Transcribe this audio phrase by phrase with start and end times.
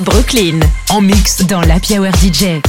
[0.00, 0.60] Brooklyn.
[0.90, 2.60] En mix dans la Hour DJ.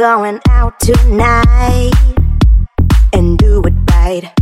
[0.00, 1.92] Going out tonight
[3.12, 4.32] and do it right.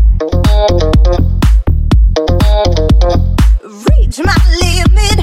[3.91, 5.19] Reach my limit,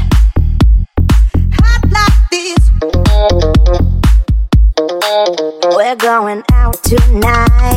[1.53, 2.69] hot like this.
[5.73, 7.74] We're going out tonight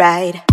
[0.00, 0.49] right.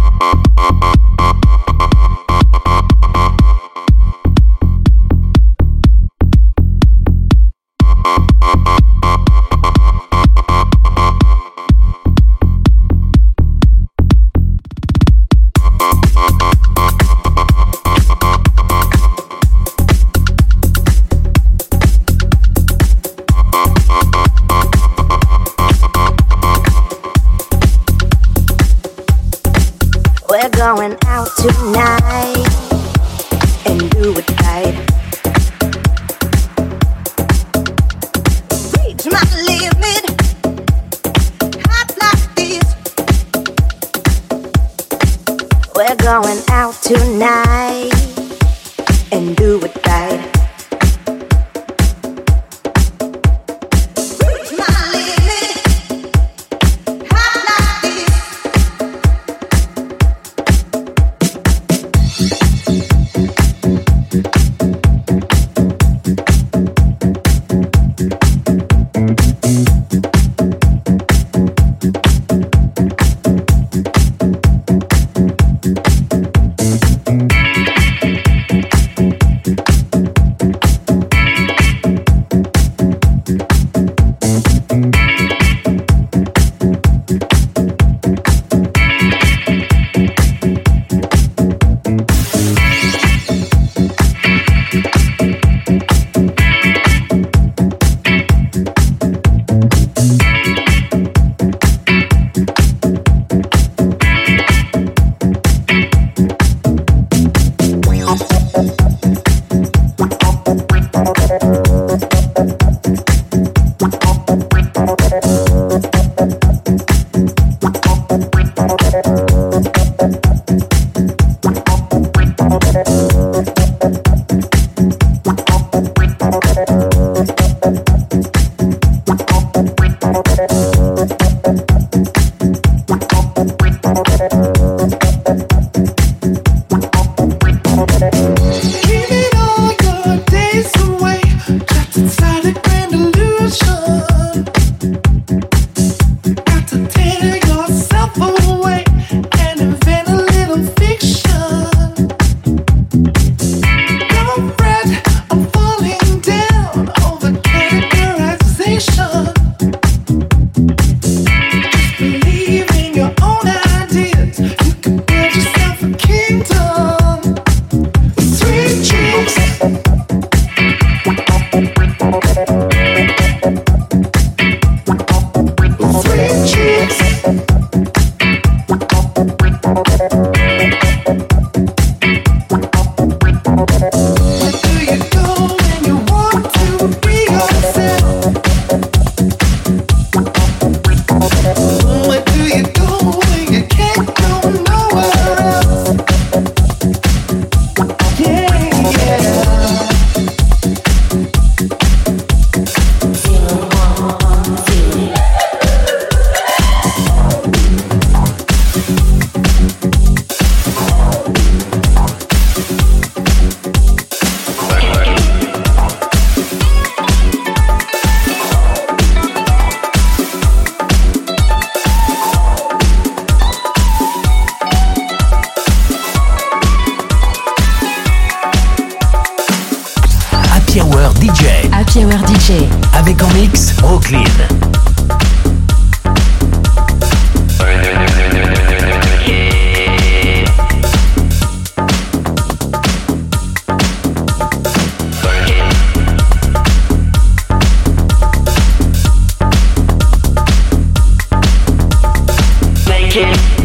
[253.17, 253.56] Yeah.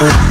[0.00, 0.29] Thank you.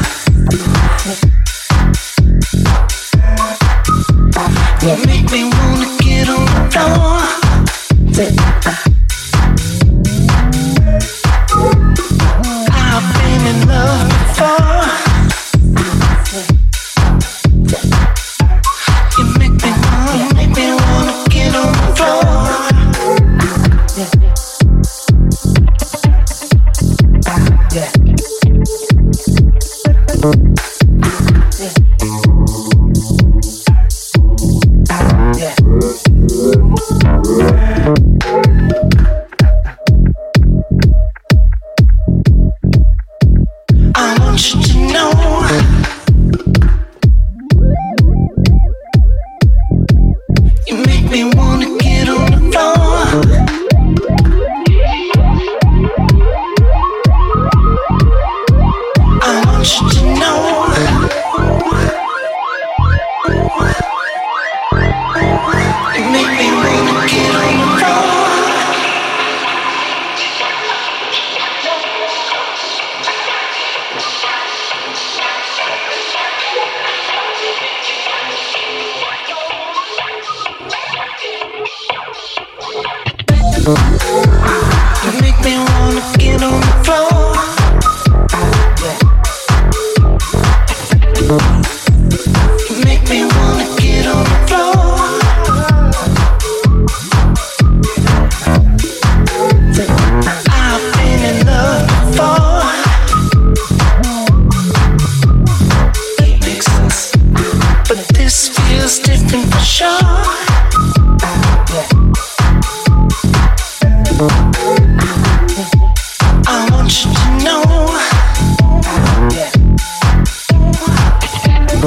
[121.81, 121.85] You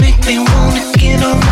[0.00, 1.51] make me wanna get on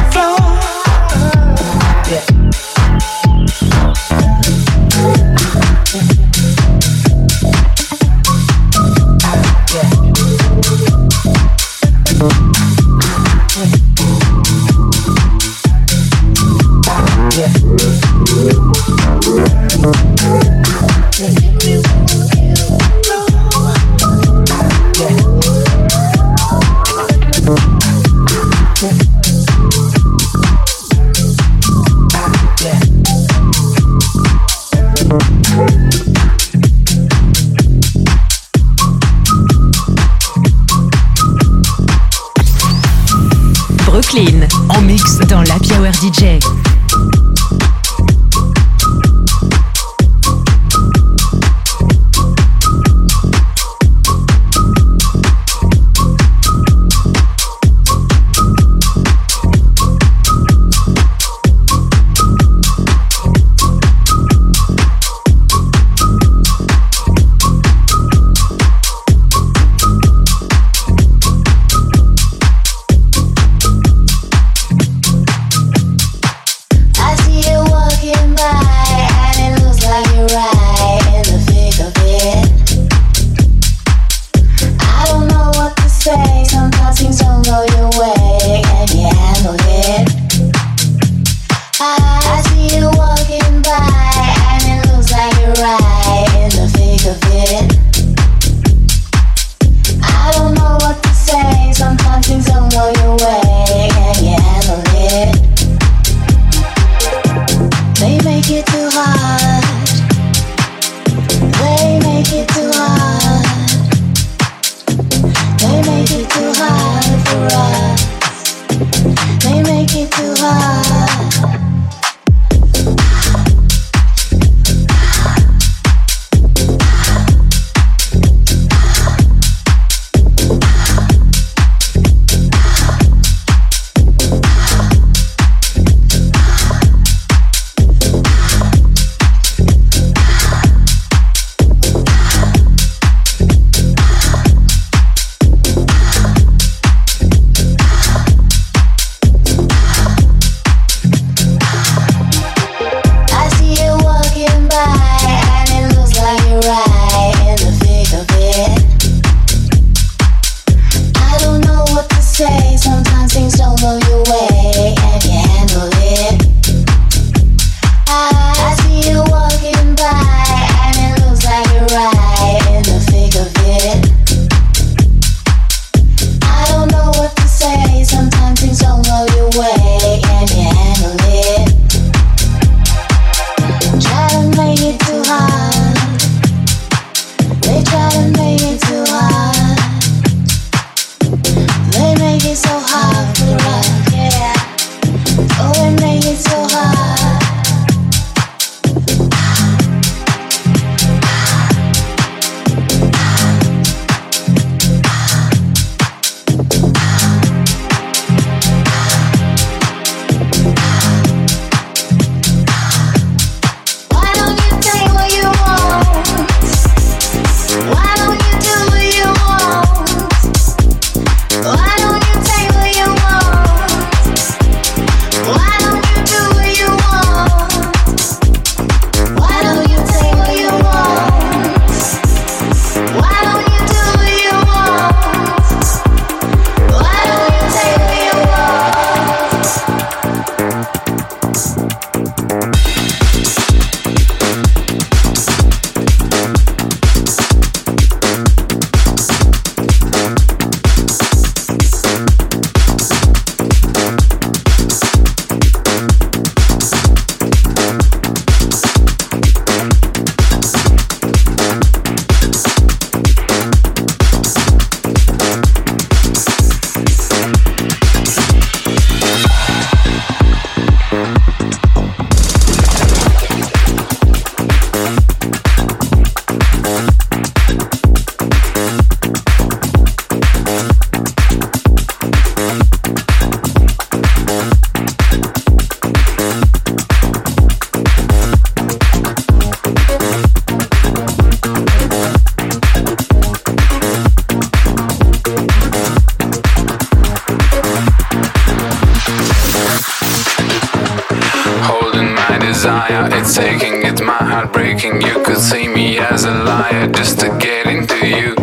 [302.53, 305.21] it's aching, it's my heart breaking.
[305.23, 308.55] You could see me as a liar just to get into you.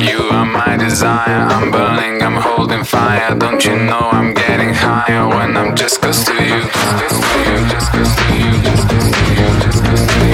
[0.00, 3.34] You are my desire, I'm burning, I'm holding fire.
[3.38, 6.62] Don't you know I'm getting higher when I'm just close to you?
[6.62, 6.72] Just
[7.08, 10.33] close to you, just close to you, just close to you, just close to you,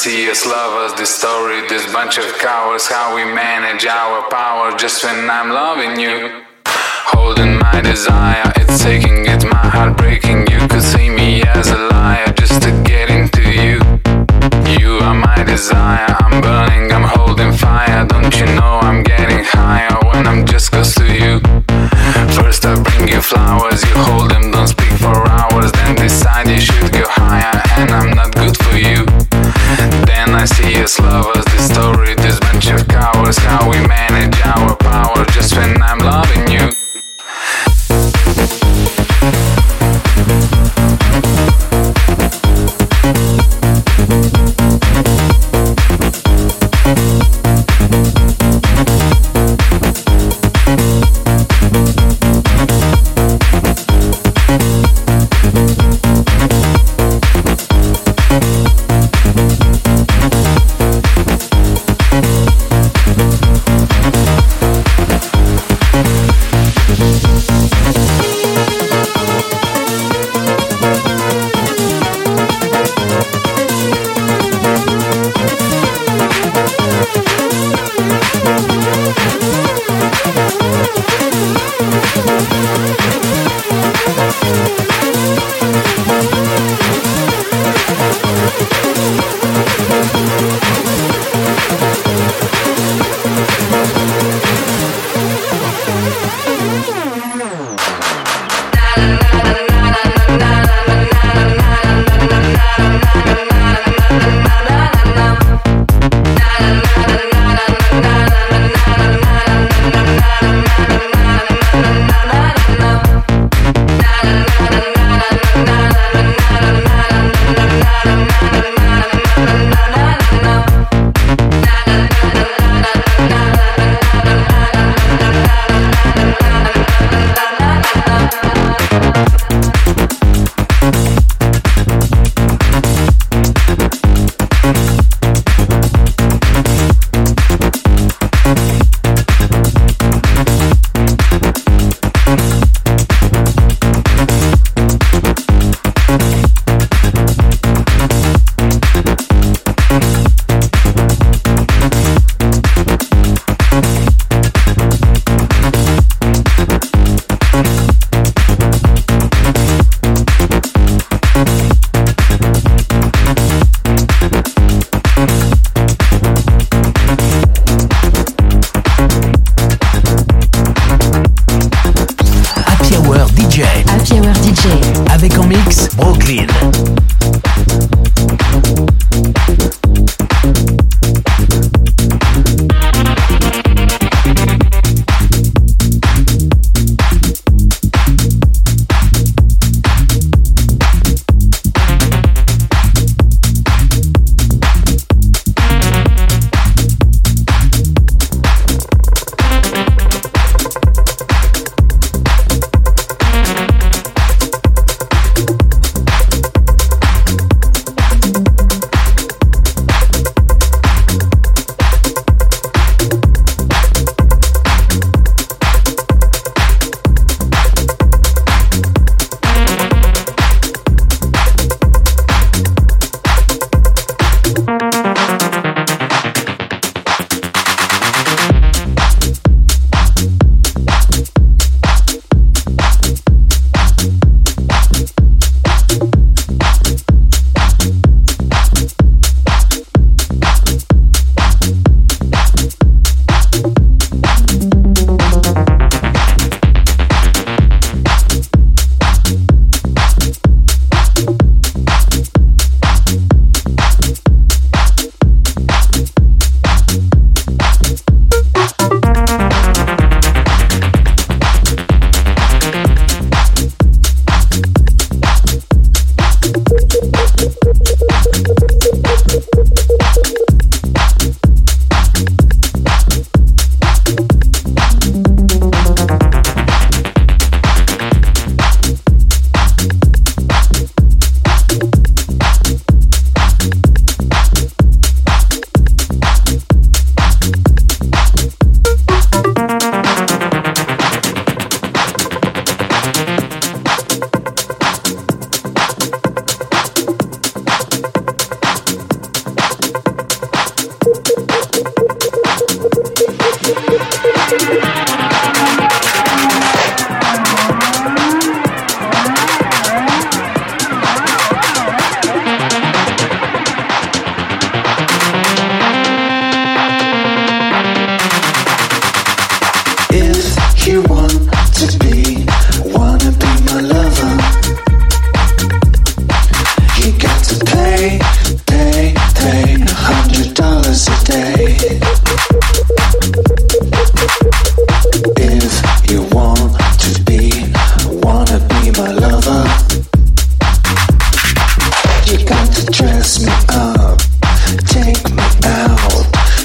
[0.00, 5.04] see us lovers, this story, this bunch of cowards, how we manage our power just
[5.04, 6.42] when I'm loving you.
[7.12, 10.46] Holding my desire, it's aching, it's my heart breaking.
[10.50, 13.76] You could see me as a liar just to get into you.
[14.80, 18.06] You are my desire, I'm burning, I'm holding fire.
[18.06, 21.40] Don't you know I'm getting higher when I'm just close to you?
[22.32, 25.70] First I bring you flowers, you hold them, don't speak for hours.
[25.72, 28.29] Then decide you should go higher, and I'm not.
[30.82, 35.76] Us lovers, this story, this bunch of cowards, how we manage our power just when
[35.82, 36.19] I'm loving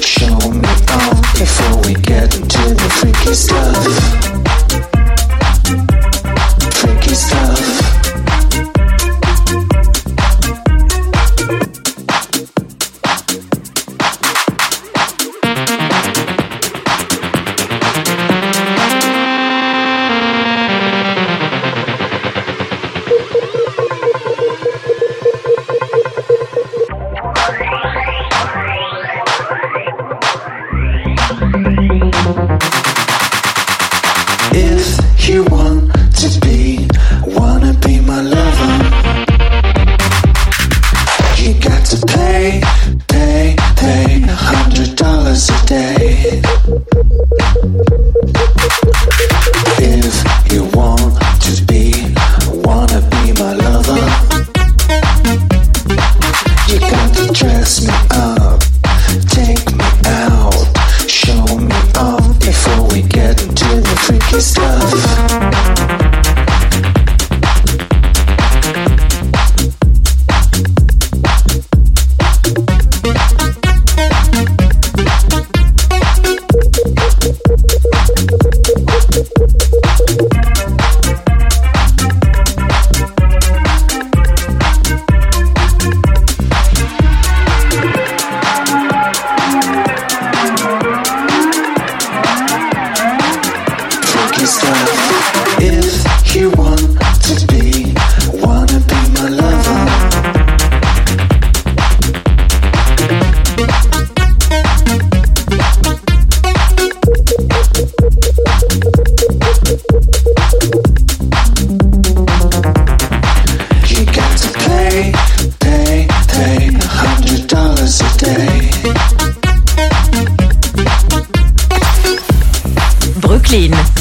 [0.01, 4.34] Show me off before we get into the freaky stuff.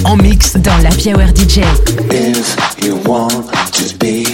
[0.05, 1.63] en mix dans la Power DJ.
[2.11, 4.25] If you want to be,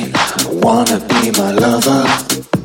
[0.63, 2.60] wanna be my lover.